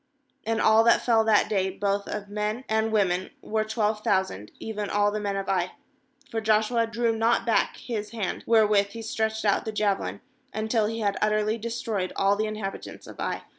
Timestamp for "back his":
7.45-8.09